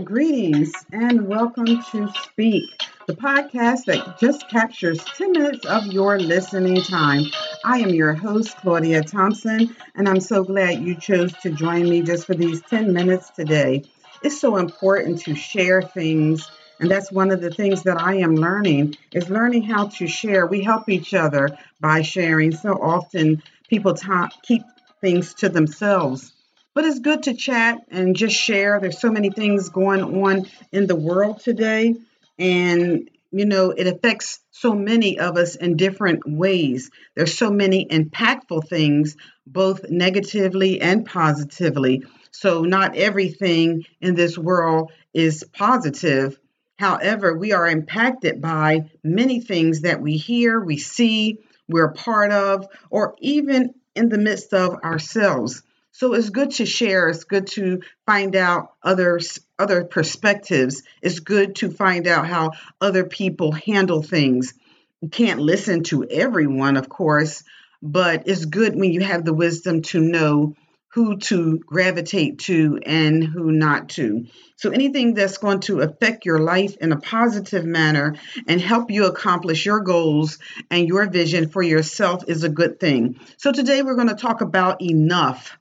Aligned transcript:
Greetings, 0.00 0.72
and 0.90 1.28
welcome 1.28 1.66
to 1.66 2.08
Speak, 2.22 2.64
the 3.06 3.12
podcast 3.12 3.84
that 3.84 4.18
just 4.18 4.48
captures 4.48 4.98
10 5.04 5.32
minutes 5.32 5.66
of 5.66 5.86
your 5.86 6.18
listening 6.18 6.80
time. 6.82 7.24
I 7.62 7.80
am 7.80 7.90
your 7.90 8.14
host, 8.14 8.56
Claudia 8.56 9.02
Thompson, 9.02 9.76
and 9.94 10.08
I'm 10.08 10.20
so 10.20 10.44
glad 10.44 10.80
you 10.80 10.94
chose 10.94 11.34
to 11.42 11.50
join 11.50 11.88
me 11.90 12.00
just 12.00 12.26
for 12.26 12.34
these 12.34 12.62
10 12.62 12.94
minutes 12.94 13.30
today. 13.30 13.84
It's 14.22 14.40
so 14.40 14.56
important 14.56 15.20
to 15.24 15.34
share 15.34 15.82
things, 15.82 16.50
and 16.80 16.90
that's 16.90 17.12
one 17.12 17.30
of 17.30 17.42
the 17.42 17.50
things 17.50 17.82
that 17.82 18.00
I 18.00 18.16
am 18.16 18.36
learning 18.36 18.96
is 19.12 19.28
learning 19.28 19.64
how 19.64 19.88
to 19.88 20.06
share. 20.06 20.46
We 20.46 20.62
help 20.62 20.88
each 20.88 21.12
other 21.12 21.50
by 21.80 22.00
sharing. 22.00 22.52
So 22.52 22.72
often 22.72 23.42
people 23.68 23.94
keep 24.42 24.62
things 25.02 25.34
to 25.34 25.50
themselves 25.50 26.32
but 26.74 26.84
it's 26.84 27.00
good 27.00 27.24
to 27.24 27.34
chat 27.34 27.78
and 27.90 28.16
just 28.16 28.36
share. 28.36 28.80
There's 28.80 29.00
so 29.00 29.10
many 29.10 29.30
things 29.30 29.68
going 29.68 30.02
on 30.02 30.46
in 30.70 30.86
the 30.86 30.96
world 30.96 31.40
today, 31.40 31.94
and 32.38 33.08
you 33.32 33.46
know, 33.46 33.70
it 33.70 33.86
affects 33.86 34.40
so 34.50 34.74
many 34.74 35.18
of 35.18 35.38
us 35.38 35.56
in 35.56 35.78
different 35.78 36.20
ways. 36.26 36.90
There's 37.16 37.36
so 37.36 37.50
many 37.50 37.86
impactful 37.86 38.68
things, 38.68 39.16
both 39.46 39.88
negatively 39.88 40.80
and 40.82 41.06
positively. 41.06 42.04
So, 42.30 42.62
not 42.62 42.96
everything 42.96 43.84
in 44.00 44.14
this 44.14 44.36
world 44.36 44.92
is 45.14 45.44
positive. 45.52 46.38
However, 46.78 47.36
we 47.36 47.52
are 47.52 47.68
impacted 47.68 48.40
by 48.40 48.90
many 49.02 49.40
things 49.40 49.82
that 49.82 50.00
we 50.00 50.16
hear, 50.16 50.60
we 50.60 50.76
see, 50.76 51.38
we're 51.68 51.86
a 51.86 51.94
part 51.94 52.32
of, 52.32 52.66
or 52.90 53.14
even 53.20 53.74
in 53.94 54.08
the 54.08 54.18
midst 54.18 54.52
of 54.52 54.74
ourselves. 54.82 55.62
So 56.02 56.14
it's 56.14 56.30
good 56.30 56.50
to 56.54 56.66
share. 56.66 57.10
It's 57.10 57.22
good 57.22 57.46
to 57.52 57.82
find 58.06 58.34
out 58.34 58.72
others 58.82 59.38
other 59.56 59.84
perspectives. 59.84 60.82
It's 61.00 61.20
good 61.20 61.54
to 61.56 61.70
find 61.70 62.08
out 62.08 62.26
how 62.26 62.54
other 62.80 63.04
people 63.04 63.52
handle 63.52 64.02
things. 64.02 64.52
You 65.00 65.10
can't 65.10 65.38
listen 65.38 65.84
to 65.84 66.04
everyone, 66.10 66.76
of 66.76 66.88
course, 66.88 67.44
but 67.80 68.24
it's 68.26 68.46
good 68.46 68.74
when 68.74 68.92
you 68.92 69.02
have 69.02 69.24
the 69.24 69.32
wisdom 69.32 69.82
to 69.82 70.00
know 70.00 70.56
who 70.88 71.18
to 71.18 71.58
gravitate 71.58 72.40
to 72.40 72.80
and 72.84 73.22
who 73.22 73.52
not 73.52 73.90
to. 73.90 74.26
So, 74.56 74.70
anything 74.70 75.14
that's 75.14 75.38
going 75.38 75.60
to 75.60 75.82
affect 75.82 76.26
your 76.26 76.40
life 76.40 76.76
in 76.80 76.90
a 76.90 77.00
positive 77.00 77.64
manner 77.64 78.16
and 78.48 78.60
help 78.60 78.90
you 78.90 79.06
accomplish 79.06 79.64
your 79.64 79.78
goals 79.78 80.40
and 80.68 80.88
your 80.88 81.08
vision 81.08 81.48
for 81.48 81.62
yourself 81.62 82.24
is 82.26 82.42
a 82.42 82.48
good 82.48 82.80
thing. 82.80 83.20
So, 83.36 83.52
today 83.52 83.82
we're 83.82 83.94
going 83.94 84.08
to 84.08 84.16
talk 84.16 84.40
about 84.40 84.82
enough 84.82 85.56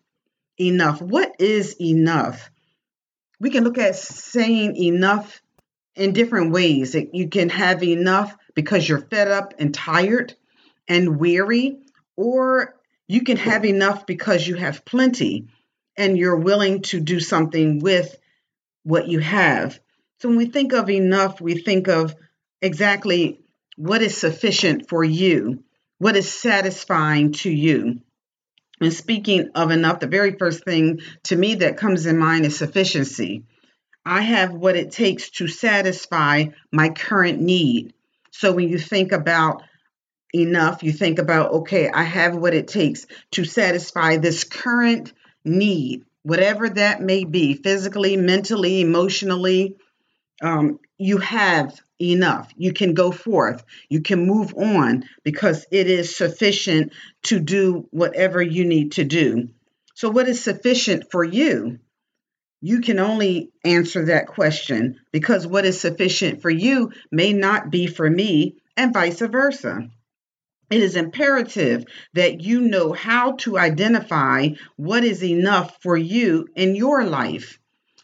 enough. 0.62 1.02
What 1.02 1.36
is 1.40 1.76
enough? 1.82 2.50
We 3.40 3.50
can 3.50 3.64
look 3.64 3.78
at 3.78 3.96
saying 3.96 4.76
enough 4.78 5.42
in 5.96 6.14
different 6.14 6.52
ways. 6.52 6.96
You 6.96 7.28
can 7.30 7.50
have 7.50 7.84
enough 7.84 8.36
because 8.54 8.88
you're 8.88 9.02
fed 9.02 9.28
up 9.28 9.56
and 9.60 9.74
tired 9.74 10.36
and 10.88 11.20
weary, 11.20 11.80
or 12.16 12.76
you 13.08 13.24
can 13.24 13.38
have 13.38 13.66
enough 13.66 14.06
because 14.06 14.48
you 14.48 14.56
have 14.56 14.86
plenty 14.86 15.48
and 15.98 16.18
you're 16.18 16.38
willing 16.38 16.82
to 16.84 17.00
do 17.00 17.20
something 17.20 17.80
with 17.80 18.16
what 18.84 19.08
you 19.08 19.20
have. 19.20 19.80
So 20.20 20.30
when 20.30 20.38
we 20.38 20.46
think 20.46 20.74
of 20.74 20.90
enough, 20.90 21.42
we 21.42 21.56
think 21.56 21.88
of 21.88 22.16
exactly 22.62 23.42
what 23.76 24.02
is 24.02 24.16
sufficient 24.16 24.88
for 24.88 25.04
you, 25.04 25.64
what 25.98 26.16
is 26.16 26.32
satisfying 26.32 27.32
to 27.34 27.50
you. 27.50 28.02
And 28.82 28.92
speaking 28.92 29.52
of 29.54 29.70
enough, 29.72 30.00
the 30.00 30.08
very 30.08 30.34
first 30.38 30.66
thing 30.66 31.00
to 31.26 31.36
me 31.36 31.56
that 31.56 31.78
comes 31.78 32.08
in 32.08 32.18
mind 32.18 32.46
is 32.46 32.58
sufficiency. 32.58 33.44
I 34.04 34.22
have 34.22 34.52
what 34.52 34.76
it 34.76 34.92
takes 34.92 35.30
to 35.32 35.48
satisfy 35.48 36.46
my 36.72 36.90
current 36.90 37.40
need. 37.40 37.94
So 38.32 38.54
when 38.54 38.70
you 38.70 38.80
think 38.80 39.12
about 39.12 39.62
enough, 40.34 40.82
you 40.82 40.92
think 40.92 41.20
about, 41.20 41.52
okay, 41.52 41.90
I 41.90 42.04
have 42.04 42.36
what 42.36 42.56
it 42.56 42.68
takes 42.68 43.06
to 43.32 43.46
satisfy 43.46 44.18
this 44.18 44.44
current 44.44 45.14
need, 45.46 46.06
whatever 46.24 46.68
that 46.70 47.02
may 47.02 47.24
be, 47.24 47.54
physically, 47.54 48.18
mentally, 48.18 48.82
emotionally. 48.82 49.76
Um, 50.42 50.80
you 51.02 51.18
have 51.18 51.82
enough. 52.00 52.54
You 52.56 52.74
can 52.74 52.94
go 52.94 53.12
forth. 53.12 53.64
You 53.90 54.02
can 54.02 54.28
move 54.28 54.54
on 54.56 55.06
because 55.24 55.66
it 55.72 55.88
is 55.88 56.16
sufficient 56.16 56.94
to 57.24 57.40
do 57.40 57.88
whatever 57.90 58.40
you 58.40 58.66
need 58.66 58.92
to 58.94 59.04
do. 59.04 59.50
So, 59.96 60.12
what 60.12 60.30
is 60.30 60.44
sufficient 60.44 61.10
for 61.10 61.24
you? 61.24 61.80
You 62.62 62.82
can 62.82 63.00
only 63.00 63.52
answer 63.66 64.06
that 64.06 64.28
question 64.28 65.00
because 65.12 65.48
what 65.48 65.66
is 65.66 65.82
sufficient 65.82 66.44
for 66.44 66.52
you 66.52 66.92
may 67.12 67.34
not 67.34 67.72
be 67.72 67.88
for 67.88 68.08
me, 68.08 68.58
and 68.78 68.94
vice 68.94 69.22
versa. 69.22 69.90
It 70.70 70.82
is 70.82 70.96
imperative 70.96 71.86
that 72.14 72.42
you 72.42 72.62
know 72.62 72.94
how 72.94 73.34
to 73.44 73.58
identify 73.58 74.50
what 74.76 75.04
is 75.04 75.24
enough 75.24 75.82
for 75.82 75.98
you 75.98 76.48
in 76.56 76.76
your 76.76 77.04
life. 77.04 77.60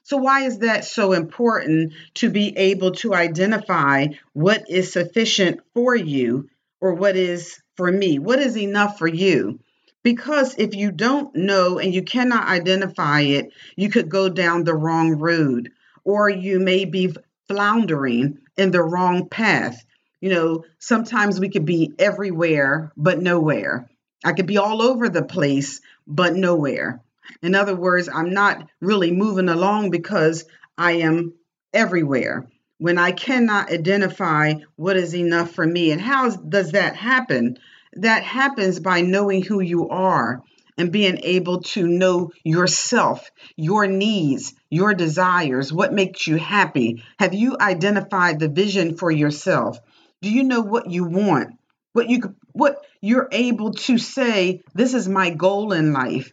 So, 0.07 0.15
why 0.15 0.43
is 0.43 0.59
that 0.59 0.85
so 0.85 1.11
important 1.11 1.91
to 2.13 2.29
be 2.29 2.55
able 2.55 2.91
to 2.91 3.13
identify 3.13 4.07
what 4.31 4.63
is 4.69 4.93
sufficient 4.93 5.59
for 5.73 5.97
you 5.97 6.47
or 6.79 6.93
what 6.93 7.17
is 7.17 7.61
for 7.75 7.91
me? 7.91 8.17
What 8.17 8.39
is 8.39 8.57
enough 8.57 8.97
for 8.97 9.07
you? 9.09 9.59
Because 10.03 10.55
if 10.57 10.75
you 10.75 10.93
don't 10.93 11.35
know 11.35 11.77
and 11.77 11.93
you 11.93 12.03
cannot 12.03 12.47
identify 12.47 13.19
it, 13.19 13.51
you 13.75 13.89
could 13.89 14.07
go 14.07 14.29
down 14.29 14.63
the 14.63 14.75
wrong 14.75 15.19
road 15.19 15.71
or 16.05 16.29
you 16.29 16.61
may 16.61 16.85
be 16.85 17.13
floundering 17.49 18.37
in 18.55 18.71
the 18.71 18.81
wrong 18.81 19.27
path. 19.27 19.83
You 20.21 20.29
know, 20.29 20.63
sometimes 20.79 21.37
we 21.37 21.49
could 21.49 21.65
be 21.65 21.91
everywhere 21.99 22.93
but 22.95 23.19
nowhere. 23.19 23.89
I 24.23 24.31
could 24.31 24.47
be 24.47 24.57
all 24.57 24.81
over 24.81 25.09
the 25.09 25.25
place 25.25 25.81
but 26.07 26.33
nowhere. 26.33 27.01
In 27.41 27.55
other 27.55 27.75
words, 27.75 28.09
I'm 28.13 28.31
not 28.31 28.67
really 28.81 29.11
moving 29.11 29.49
along 29.49 29.91
because 29.91 30.45
I 30.77 30.93
am 30.93 31.33
everywhere. 31.73 32.47
When 32.79 32.97
I 32.97 33.11
cannot 33.11 33.71
identify 33.71 34.53
what 34.75 34.97
is 34.97 35.15
enough 35.15 35.51
for 35.51 35.65
me. 35.65 35.91
And 35.91 35.99
how 35.99 36.29
does 36.29 36.73
that 36.73 36.95
happen? 36.95 37.57
That 37.93 38.23
happens 38.23 38.79
by 38.79 39.01
knowing 39.01 39.41
who 39.41 39.59
you 39.59 39.89
are 39.89 40.43
and 40.77 40.91
being 40.91 41.19
able 41.23 41.61
to 41.61 41.87
know 41.87 42.31
yourself, 42.43 43.31
your 43.55 43.87
needs, 43.87 44.53
your 44.69 44.93
desires, 44.93 45.73
what 45.73 45.93
makes 45.93 46.27
you 46.27 46.35
happy. 46.35 47.03
Have 47.19 47.33
you 47.33 47.57
identified 47.59 48.39
the 48.39 48.49
vision 48.49 48.95
for 48.95 49.09
yourself? 49.09 49.79
Do 50.21 50.29
you 50.29 50.43
know 50.43 50.61
what 50.61 50.91
you 50.91 51.05
want? 51.05 51.57
What 51.93 52.09
you 52.09 52.35
what 52.53 52.85
you're 53.01 53.27
able 53.31 53.73
to 53.73 53.97
say, 53.97 54.61
this 54.73 54.93
is 54.93 55.07
my 55.07 55.31
goal 55.31 55.73
in 55.73 55.93
life. 55.93 56.31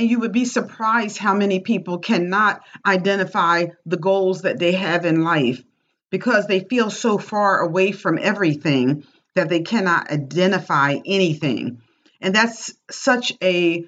And 0.00 0.08
you 0.08 0.20
would 0.20 0.32
be 0.32 0.46
surprised 0.46 1.18
how 1.18 1.34
many 1.34 1.60
people 1.60 1.98
cannot 1.98 2.62
identify 2.86 3.66
the 3.84 3.98
goals 3.98 4.40
that 4.42 4.58
they 4.58 4.72
have 4.72 5.04
in 5.04 5.24
life 5.24 5.62
because 6.08 6.46
they 6.46 6.60
feel 6.60 6.88
so 6.88 7.18
far 7.18 7.60
away 7.60 7.92
from 7.92 8.18
everything 8.18 9.04
that 9.34 9.50
they 9.50 9.60
cannot 9.60 10.10
identify 10.10 10.96
anything. 11.04 11.82
And 12.18 12.34
that's 12.34 12.72
such 12.90 13.34
a 13.42 13.84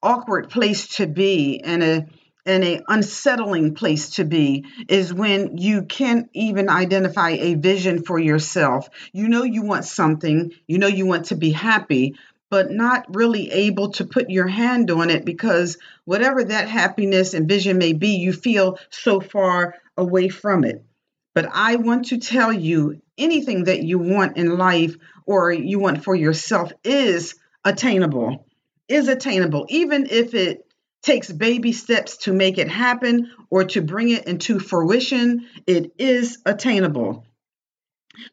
awkward 0.00 0.48
place 0.48 0.96
to 0.98 1.08
be 1.08 1.60
and 1.64 1.82
a 1.82 2.06
and 2.46 2.64
a 2.64 2.82
unsettling 2.88 3.74
place 3.74 4.10
to 4.10 4.24
be 4.24 4.64
is 4.88 5.12
when 5.12 5.58
you 5.58 5.82
can't 5.82 6.28
even 6.34 6.68
identify 6.68 7.30
a 7.30 7.54
vision 7.54 8.02
for 8.02 8.18
yourself. 8.18 8.88
You 9.12 9.28
know 9.28 9.44
you 9.44 9.62
want 9.62 9.84
something, 9.84 10.52
you 10.66 10.78
know 10.78 10.88
you 10.88 11.06
want 11.06 11.26
to 11.26 11.36
be 11.36 11.50
happy, 11.50 12.14
but 12.52 12.70
not 12.70 13.06
really 13.16 13.50
able 13.50 13.92
to 13.92 14.04
put 14.04 14.28
your 14.28 14.46
hand 14.46 14.90
on 14.90 15.08
it 15.08 15.24
because 15.24 15.78
whatever 16.04 16.44
that 16.44 16.68
happiness 16.68 17.32
and 17.32 17.48
vision 17.48 17.78
may 17.78 17.94
be, 17.94 18.16
you 18.16 18.30
feel 18.30 18.78
so 18.90 19.20
far 19.20 19.74
away 19.96 20.28
from 20.28 20.62
it. 20.62 20.84
But 21.34 21.48
I 21.50 21.76
want 21.76 22.08
to 22.08 22.18
tell 22.18 22.52
you 22.52 23.00
anything 23.16 23.64
that 23.64 23.82
you 23.82 23.98
want 23.98 24.36
in 24.36 24.58
life 24.58 24.94
or 25.24 25.50
you 25.50 25.78
want 25.78 26.04
for 26.04 26.14
yourself 26.14 26.70
is 26.84 27.36
attainable, 27.64 28.44
is 28.86 29.08
attainable, 29.08 29.64
even 29.70 30.06
if 30.10 30.34
it 30.34 30.66
takes 31.00 31.32
baby 31.32 31.72
steps 31.72 32.18
to 32.18 32.34
make 32.34 32.58
it 32.58 32.68
happen 32.68 33.30
or 33.48 33.64
to 33.64 33.80
bring 33.80 34.10
it 34.10 34.26
into 34.26 34.58
fruition, 34.58 35.46
it 35.66 35.92
is 35.98 36.36
attainable. 36.44 37.24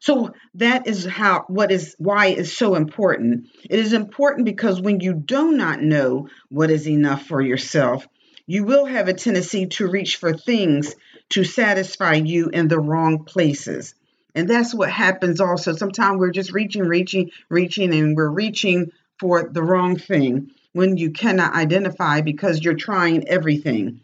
So 0.00 0.32
that 0.54 0.86
is 0.86 1.04
how 1.04 1.44
what 1.48 1.72
is 1.72 1.94
why 1.98 2.26
it's 2.26 2.52
so 2.52 2.74
important. 2.74 3.48
It 3.68 3.78
is 3.78 3.92
important 3.92 4.44
because 4.44 4.80
when 4.80 5.00
you 5.00 5.14
do 5.14 5.52
not 5.52 5.80
know 5.80 6.28
what 6.48 6.70
is 6.70 6.88
enough 6.88 7.26
for 7.26 7.40
yourself, 7.40 8.06
you 8.46 8.64
will 8.64 8.84
have 8.84 9.08
a 9.08 9.14
tendency 9.14 9.66
to 9.66 9.88
reach 9.88 10.16
for 10.16 10.32
things 10.32 10.94
to 11.30 11.44
satisfy 11.44 12.14
you 12.14 12.48
in 12.48 12.68
the 12.68 12.80
wrong 12.80 13.24
places. 13.24 13.94
And 14.34 14.48
that's 14.48 14.74
what 14.74 14.90
happens 14.90 15.40
also. 15.40 15.74
Sometimes 15.74 16.18
we're 16.18 16.30
just 16.30 16.52
reaching, 16.52 16.82
reaching, 16.82 17.30
reaching, 17.48 17.94
and 17.94 18.16
we're 18.16 18.28
reaching 18.28 18.90
for 19.18 19.48
the 19.48 19.62
wrong 19.62 19.96
thing 19.96 20.50
when 20.72 20.96
you 20.96 21.10
cannot 21.10 21.54
identify 21.54 22.20
because 22.20 22.62
you're 22.62 22.74
trying 22.74 23.28
everything. 23.28 24.00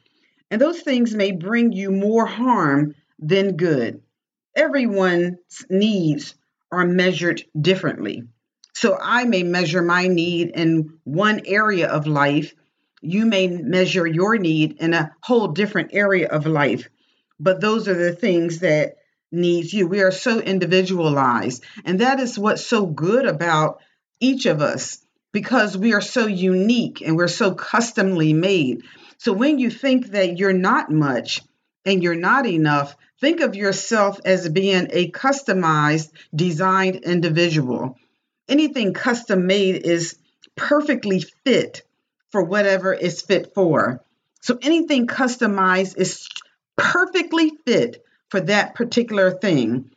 And 0.51 0.61
those 0.61 0.81
things 0.81 1.15
may 1.15 1.33
bring 1.33 1.73
you 1.73 1.91
more 1.91 2.27
harm 2.27 2.95
than 3.19 3.57
good. 3.57 4.03
Everyone's 4.57 5.67
needs 5.71 6.35
are 6.73 6.87
measured 6.87 7.45
differently. 7.59 8.25
So 8.73 8.99
I 9.01 9.25
may 9.25 9.43
measure 9.43 9.83
my 9.83 10.09
need 10.09 10.51
in 10.55 10.99
one 11.05 11.43
area 11.47 11.89
of 11.89 12.07
life. 12.07 12.55
You 13.03 13.27
may 13.27 13.49
measure 13.49 14.07
your 14.07 14.39
need 14.39 14.79
in 14.81 14.95
a 14.95 15.15
whole 15.21 15.49
different 15.49 15.91
area 15.93 16.29
of 16.29 16.47
life. 16.47 16.89
But 17.39 17.61
those 17.61 17.87
are 17.87 17.95
the 17.95 18.15
things 18.15 18.61
that 18.61 18.97
needs 19.31 19.73
you. 19.73 19.87
We 19.87 20.01
are 20.01 20.11
so 20.11 20.41
individualized. 20.41 21.63
And 21.85 22.01
that 22.01 22.19
is 22.19 22.39
what's 22.39 22.67
so 22.67 22.87
good 22.87 23.27
about 23.27 23.81
each 24.21 24.47
of 24.47 24.63
us 24.63 24.99
because 25.33 25.77
we 25.77 25.93
are 25.93 26.01
so 26.01 26.27
unique 26.27 27.03
and 27.03 27.17
we're 27.17 27.29
so 27.29 27.55
customly 27.55 28.33
made. 28.33 28.83
So 29.19 29.33
when 29.33 29.59
you 29.59 29.71
think 29.71 30.09
that 30.09 30.39
you're 30.39 30.53
not 30.53 30.91
much 30.91 31.43
and 31.85 32.03
you're 32.03 32.15
not 32.15 32.47
enough, 32.47 32.97
think 33.21 33.41
of 33.41 33.55
yourself 33.55 34.21
as 34.25 34.49
being 34.49 34.89
a 34.91 35.11
customized, 35.11 36.11
designed 36.35 36.97
individual. 36.97 37.97
Anything 38.49 38.93
custom 38.93 39.47
made 39.47 39.87
is 39.87 40.17
perfectly 40.55 41.21
fit 41.45 41.83
for 42.31 42.43
whatever 42.43 42.93
is 42.93 43.23
fit 43.23 43.55
for. 43.55 44.01
So 44.41 44.59
anything 44.63 45.07
customized 45.07 45.99
is 45.99 46.29
perfectly 46.77 47.53
fit 47.65 48.05
for 48.29 48.41
that 48.41 48.75
particular 48.75 49.31
thing 49.31 49.91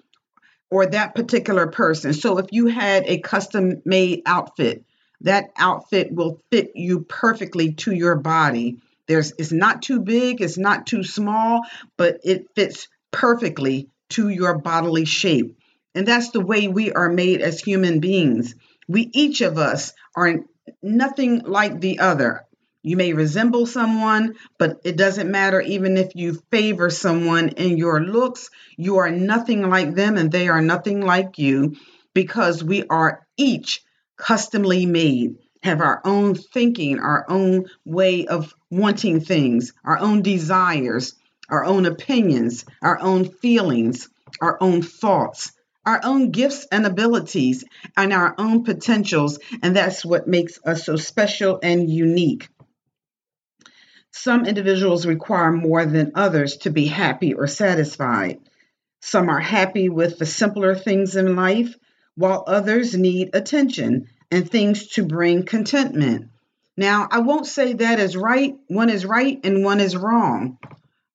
or 0.72 0.86
that 0.86 1.16
particular 1.16 1.68
person. 1.68 2.14
So 2.14 2.38
if 2.38 2.48
you 2.52 2.68
had 2.68 3.04
a 3.06 3.20
custom 3.20 3.82
made 3.86 4.22
outfit, 4.26 4.84
that 5.22 5.50
outfit 5.58 6.12
will 6.12 6.42
fit 6.52 6.72
you 6.76 7.02
perfectly 7.02 7.74
to 7.74 7.92
your 7.92 8.16
body. 8.16 8.78
There's 9.08 9.34
it's 9.38 9.52
not 9.52 9.82
too 9.82 10.00
big, 10.00 10.42
it's 10.42 10.58
not 10.58 10.88
too 10.88 11.04
small, 11.04 11.66
but 11.98 12.20
it 12.24 12.48
fits 12.56 12.88
perfectly 13.12 13.90
to 14.10 14.30
your 14.30 14.58
bodily 14.58 15.06
shape. 15.06 15.58
And 15.96 16.08
that's 16.08 16.32
the 16.32 16.42
way 16.42 16.68
we 16.68 16.92
are 16.92 17.10
made 17.10 17.42
as 17.42 17.60
human 17.60 18.00
beings. 18.00 18.56
We 18.88 19.10
each 19.14 19.42
of 19.42 19.58
us 19.58 19.94
are 20.16 20.40
nothing 20.82 21.44
like 21.46 21.80
the 21.80 22.00
other. 22.00 22.46
You 22.82 22.96
may 22.96 23.14
resemble 23.14 23.66
someone, 23.66 24.36
but 24.58 24.80
it 24.84 24.96
doesn't 24.96 25.30
matter 25.30 25.60
even 25.60 25.98
if 25.98 26.16
you 26.16 26.42
favor 26.50 26.90
someone 26.90 27.50
in 27.50 27.78
your 27.78 28.02
looks. 28.02 28.50
You 28.78 28.98
are 28.98 29.12
nothing 29.12 29.70
like 29.70 29.96
them 29.96 30.18
and 30.18 30.32
they 30.32 30.48
are 30.48 30.62
nothing 30.62 31.02
like 31.02 31.38
you 31.38 31.76
because 32.14 32.64
we 32.64 32.86
are 32.86 33.28
each 33.36 33.84
customly 34.18 34.86
made, 34.86 35.36
have 35.62 35.82
our 35.82 36.02
own 36.06 36.36
thinking, 36.36 37.00
our 37.00 37.26
own 37.30 37.66
way 37.86 38.28
of 38.28 38.54
wanting 38.72 39.20
things, 39.20 39.74
our 39.84 40.00
own 40.00 40.22
desires, 40.22 41.16
our 41.50 41.66
own 41.66 41.86
opinions, 41.86 42.66
our 42.82 43.00
own 43.00 43.26
feelings, 43.26 44.10
our 44.42 44.58
own 44.62 44.82
thoughts, 44.82 45.52
our 45.86 46.00
own 46.04 46.32
gifts 46.32 46.68
and 46.72 46.86
abilities, 46.86 47.64
and 47.98 48.14
our 48.14 48.36
own 48.38 48.64
potentials. 48.64 49.40
And 49.64 49.76
that's 49.76 50.06
what 50.06 50.28
makes 50.28 50.60
us 50.66 50.86
so 50.86 50.96
special 50.96 51.60
and 51.64 51.90
unique. 51.90 52.50
Some 54.12 54.46
individuals 54.46 55.06
require 55.06 55.52
more 55.52 55.86
than 55.86 56.12
others 56.16 56.58
to 56.58 56.70
be 56.70 56.86
happy 56.86 57.34
or 57.34 57.48
satisfied. 57.48 58.40
Some 59.02 59.30
are 59.30 59.40
happy 59.40 59.88
with 59.88 60.18
the 60.18 60.26
simpler 60.26 60.76
things 60.76 61.16
in 61.16 61.36
life, 61.36 61.76
while 62.16 62.44
others 62.46 62.98
need 62.98 63.30
attention 63.34 64.10
and 64.30 64.50
things 64.50 64.88
to 64.88 65.06
bring 65.06 65.44
contentment. 65.44 66.30
Now, 66.76 67.08
I 67.12 67.20
won't 67.20 67.46
say 67.46 67.74
that 67.74 68.00
is 68.00 68.16
right, 68.16 68.56
one 68.68 68.90
is 68.90 69.06
right 69.06 69.40
and 69.44 69.64
one 69.64 69.80
is 69.80 69.96
wrong, 69.96 70.58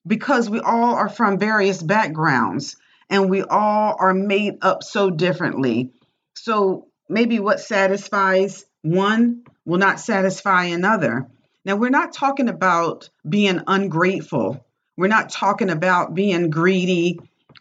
because 0.06 0.50
we 0.50 0.60
all 0.60 0.94
are 0.94 1.08
from 1.08 1.38
various 1.38 1.82
backgrounds 1.82 2.76
and 3.10 3.30
we 3.30 3.42
all 3.42 3.96
are 3.98 4.14
made 4.14 4.58
up 4.62 4.82
so 4.82 5.10
differently. 5.10 5.90
So 6.34 6.88
maybe 7.08 7.38
what 7.38 7.60
satisfies 7.60 8.64
one 8.82 9.44
will 9.64 9.78
not 9.78 10.00
satisfy 10.00 10.64
another. 10.64 11.26
Now, 11.64 11.76
we're 11.76 11.88
not 11.90 12.12
talking 12.12 12.48
about 12.48 13.08
being 13.26 13.62
ungrateful. 13.66 14.64
We're 14.96 15.08
not 15.08 15.30
talking 15.30 15.70
about 15.70 16.14
being 16.14 16.50
greedy 16.50 17.18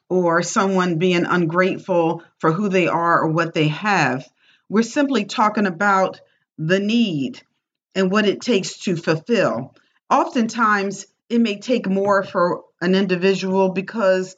or 0.10 0.44
someone 0.44 0.98
being 0.98 1.26
ungrateful 1.26 2.24
for 2.40 2.52
who 2.52 2.68
they 2.68 2.88
are 2.88 3.22
or 3.22 3.30
what 3.30 3.54
they 3.54 3.70
have. 3.70 4.28
We're 4.70 4.84
simply 4.84 5.26
talking 5.26 5.66
about 5.66 6.20
the 6.58 6.80
need 6.80 7.42
and 7.96 8.12
what 8.12 8.28
it 8.28 8.42
takes 8.42 8.80
to 8.80 8.96
fulfill. 8.96 9.74
Oftentimes, 10.10 11.06
it 11.30 11.40
may 11.40 11.60
take 11.60 11.88
more 11.88 12.24
for 12.24 12.64
an 12.82 12.96
individual 12.96 13.70
because 13.70 14.36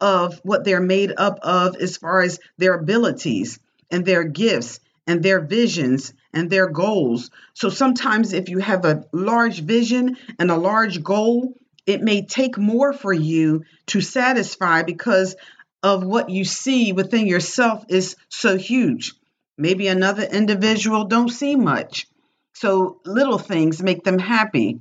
of 0.00 0.40
what 0.42 0.64
they're 0.64 0.80
made 0.80 1.12
up 1.16 1.38
of 1.42 1.76
as 1.76 1.96
far 1.96 2.22
as 2.22 2.40
their 2.58 2.74
abilities 2.74 3.60
and 3.90 4.04
their 4.04 4.24
gifts 4.24 4.80
and 5.06 5.22
their 5.22 5.40
visions 5.40 6.12
and 6.32 6.50
their 6.50 6.68
goals. 6.68 7.30
So 7.54 7.68
sometimes, 7.68 8.32
if 8.32 8.48
you 8.48 8.58
have 8.58 8.84
a 8.84 9.04
large 9.12 9.60
vision 9.60 10.16
and 10.38 10.50
a 10.50 10.56
large 10.56 11.02
goal, 11.02 11.54
it 11.86 12.02
may 12.02 12.24
take 12.24 12.56
more 12.56 12.92
for 12.92 13.12
you 13.12 13.64
to 13.86 14.00
satisfy 14.00 14.82
because 14.82 15.36
of 15.82 16.04
what 16.04 16.30
you 16.30 16.44
see 16.44 16.92
within 16.92 17.26
yourself 17.26 17.84
is 17.88 18.16
so 18.28 18.56
huge. 18.56 19.14
Maybe 19.58 19.88
another 19.88 20.22
individual 20.22 21.04
don't 21.04 21.28
see 21.28 21.56
much. 21.56 22.06
So 22.54 23.00
little 23.04 23.38
things 23.38 23.82
make 23.82 24.04
them 24.04 24.18
happy. 24.18 24.80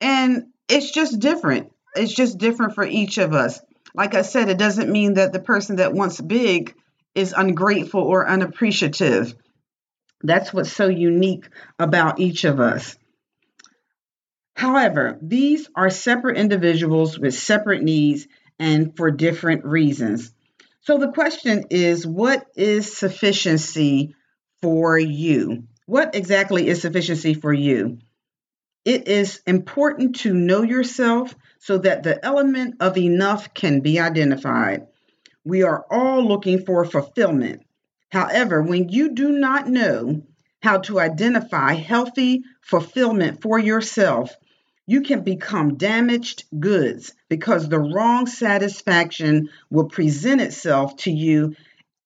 And 0.00 0.46
it's 0.68 0.90
just 0.90 1.18
different. 1.18 1.72
It's 1.94 2.12
just 2.12 2.38
different 2.38 2.74
for 2.74 2.84
each 2.84 3.18
of 3.18 3.32
us. 3.32 3.60
Like 3.94 4.14
I 4.14 4.22
said, 4.22 4.48
it 4.48 4.58
doesn't 4.58 4.90
mean 4.90 5.14
that 5.14 5.32
the 5.32 5.40
person 5.40 5.76
that 5.76 5.94
wants 5.94 6.20
big 6.20 6.74
is 7.14 7.34
ungrateful 7.36 8.02
or 8.02 8.28
unappreciative. 8.28 9.34
That's 10.22 10.52
what's 10.52 10.72
so 10.72 10.88
unique 10.88 11.48
about 11.78 12.20
each 12.20 12.44
of 12.44 12.60
us. 12.60 12.96
However, 14.54 15.18
these 15.22 15.68
are 15.74 15.90
separate 15.90 16.36
individuals 16.36 17.18
with 17.18 17.34
separate 17.34 17.82
needs 17.82 18.26
and 18.58 18.96
for 18.96 19.10
different 19.10 19.64
reasons. 19.64 20.32
So 20.80 20.98
the 20.98 21.12
question 21.12 21.66
is 21.70 22.06
what 22.06 22.46
is 22.56 22.96
sufficiency 22.96 24.14
for 24.60 24.98
you? 24.98 25.64
What 25.86 26.14
exactly 26.14 26.66
is 26.66 26.82
sufficiency 26.82 27.34
for 27.34 27.52
you? 27.52 27.98
It 28.88 29.06
is 29.06 29.42
important 29.46 30.16
to 30.20 30.32
know 30.32 30.62
yourself 30.62 31.34
so 31.58 31.76
that 31.76 32.04
the 32.04 32.24
element 32.24 32.76
of 32.80 32.96
enough 32.96 33.52
can 33.52 33.80
be 33.80 34.00
identified. 34.00 34.86
We 35.44 35.62
are 35.62 35.84
all 35.90 36.26
looking 36.26 36.64
for 36.64 36.86
fulfillment. 36.86 37.66
However, 38.10 38.62
when 38.62 38.88
you 38.88 39.10
do 39.10 39.32
not 39.32 39.68
know 39.68 40.22
how 40.62 40.78
to 40.78 41.00
identify 41.00 41.74
healthy 41.74 42.44
fulfillment 42.62 43.42
for 43.42 43.58
yourself, 43.58 44.34
you 44.86 45.02
can 45.02 45.20
become 45.22 45.76
damaged 45.76 46.44
goods 46.58 47.12
because 47.28 47.68
the 47.68 47.78
wrong 47.78 48.26
satisfaction 48.26 49.50
will 49.68 49.90
present 49.90 50.40
itself 50.40 50.96
to 51.04 51.10
you 51.10 51.54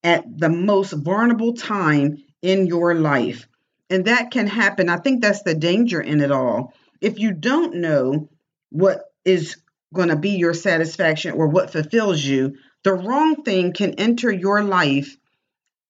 at 0.03 0.25
the 0.37 0.49
most 0.49 0.91
vulnerable 0.91 1.53
time 1.53 2.25
in 2.43 2.67
your 2.67 2.97
life. 2.97 3.47
And 3.93 4.07
that 4.07 4.31
can 4.31 4.47
happen. 4.47 4.89
I 4.89 4.97
think 4.97 5.21
that's 5.21 5.43
the 5.43 5.55
danger 5.55 6.01
in 6.01 6.23
it 6.23 6.33
all. 6.33 6.73
If 7.03 7.19
you 7.19 7.33
don't 7.33 7.75
know 7.75 8.31
what 8.71 9.05
is 9.23 9.59
going 9.93 10.09
to 10.09 10.17
be 10.17 10.31
your 10.31 10.55
satisfaction 10.55 11.33
or 11.33 11.49
what 11.49 11.71
fulfills 11.71 12.25
you, 12.25 12.57
the 12.85 12.95
wrong 12.95 13.43
thing 13.43 13.75
can 13.75 13.95
enter 13.97 14.33
your 14.33 14.65
life 14.65 15.15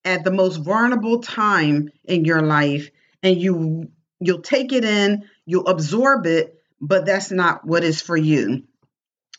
at 0.04 0.24
the 0.24 0.32
most 0.32 0.56
vulnerable 0.56 1.20
time 1.20 1.90
in 2.02 2.24
your 2.24 2.42
life 2.42 2.90
and 3.22 3.40
you 3.40 3.88
you'll 4.18 4.42
take 4.42 4.72
it 4.72 4.84
in, 4.84 5.22
you'll 5.46 5.68
absorb 5.68 6.26
it, 6.26 6.60
but 6.80 7.06
that's 7.06 7.30
not 7.30 7.64
what 7.64 7.84
is 7.84 8.02
for 8.02 8.16
you. 8.16 8.64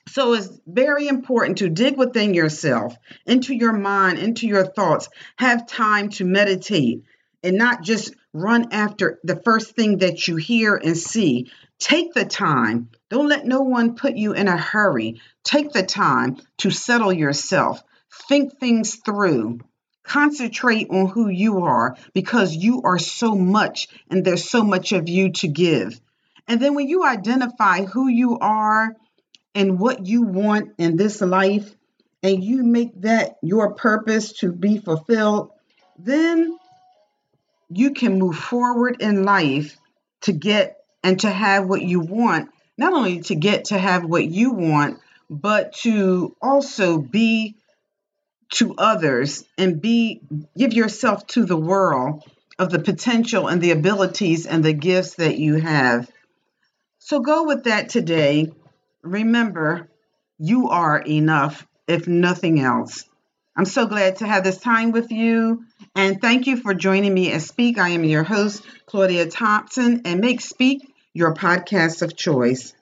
So 0.08 0.34
it's 0.36 0.50
very 0.66 1.10
important 1.10 1.58
to 1.58 1.70
dig 1.70 1.98
within 1.98 2.34
yourself, 2.34 2.96
into 3.26 3.54
your 3.54 3.74
mind, 3.74 4.20
into 4.20 4.48
your 4.48 4.66
thoughts. 4.66 5.10
Have 5.38 5.68
time 5.68 6.10
to 6.12 6.24
meditate 6.24 7.04
and 7.44 7.58
not 7.58 7.84
just 7.84 8.14
run 8.34 8.72
after 8.72 9.20
the 9.24 9.36
first 9.36 9.76
thing 9.76 10.00
that 10.00 10.28
you 10.28 10.36
hear 10.38 10.76
and 10.76 10.98
see. 10.98 11.52
Take 11.80 12.14
the 12.14 12.26
time. 12.26 12.90
Don't 13.10 13.28
let 13.28 13.46
no 13.46 13.62
one 13.62 13.96
put 13.96 14.16
you 14.16 14.34
in 14.34 14.48
a 14.48 14.58
hurry. 14.58 15.22
Take 15.44 15.72
the 15.74 15.84
time 15.84 16.38
to 16.60 16.72
settle 16.72 17.12
yourself. 17.12 17.84
Think 18.28 18.60
things 18.60 18.96
through. 18.96 19.60
Concentrate 20.04 20.90
on 20.90 21.08
who 21.08 21.30
you 21.30 21.64
are 21.64 21.96
because 22.14 22.56
you 22.56 22.82
are 22.84 23.00
so 23.00 23.36
much 23.36 23.88
and 24.10 24.24
there's 24.24 24.50
so 24.50 24.64
much 24.64 24.92
of 24.92 25.10
you 25.10 25.32
to 25.34 25.48
give. 25.48 26.00
And 26.48 26.62
then 26.62 26.76
when 26.76 26.88
you 26.88 27.06
identify 27.06 27.86
who 27.86 28.08
you 28.08 28.38
are 28.40 28.96
and 29.56 29.80
what 29.80 30.06
you 30.06 30.24
want 30.24 30.74
in 30.78 30.98
this 30.98 31.22
life, 31.22 31.74
and 32.24 32.42
you 32.42 32.64
make 32.64 33.02
that 33.02 33.38
your 33.44 33.74
purpose 33.76 34.32
to 34.40 34.52
be 34.52 34.78
fulfilled, 34.78 35.52
then 36.00 36.58
you 37.78 37.92
can 37.92 38.20
move 38.20 38.38
forward 38.38 38.98
in 39.02 39.24
life 39.24 39.78
to 40.22 40.34
get 40.34 40.78
and 41.04 41.20
to 41.20 41.30
have 41.30 41.68
what 41.68 41.82
you 41.82 42.00
want 42.00 42.50
not 42.78 42.94
only 42.94 43.22
to 43.22 43.36
get 43.36 43.66
to 43.66 43.78
have 43.78 44.04
what 44.04 44.26
you 44.26 44.52
want, 44.52 45.00
but 45.30 45.74
to 45.74 46.36
also 46.42 46.98
be 46.98 47.56
to 48.54 48.76
others 48.78 49.44
and 49.58 49.82
be 49.82 50.22
give 50.58 50.74
yourself 50.74 51.26
to 51.28 51.46
the 51.46 51.58
world 51.58 52.24
of 52.60 52.70
the 52.70 52.80
potential 52.80 53.48
and 53.48 53.62
the 53.62 53.72
abilities 53.72 54.46
and 54.46 54.64
the 54.64 54.74
gifts 54.74 55.16
that 55.16 55.38
you 55.38 55.56
have. 55.56 56.10
So 57.00 57.20
go 57.20 57.46
with 57.46 57.64
that 57.64 57.90
today. 57.90 58.52
Remember, 59.02 59.90
you 60.38 60.70
are 60.70 61.00
enough, 61.00 61.66
if 61.88 62.08
nothing 62.08 62.60
else. 62.60 63.06
I'm 63.56 63.66
so 63.66 63.86
glad 63.86 64.18
to 64.18 64.28
have 64.28 64.44
this 64.44 64.58
time 64.58 64.92
with 64.92 65.12
you. 65.12 65.66
And 65.96 66.20
thank 66.20 66.48
you 66.48 66.58
for 66.58 66.74
joining 66.74 67.14
me 67.14 67.32
at 67.32 67.42
Speak. 67.42 67.78
I 67.78 67.90
am 67.90 68.04
your 68.04 68.24
host, 68.24 68.64
Claudia 68.88 69.28
Thompson, 69.28 70.02
and 70.06 70.20
make 70.22 70.42
Speak 70.42 70.82
your 71.14 71.36
podcast 71.36 72.02
of 72.02 72.16
choice. 72.16 72.74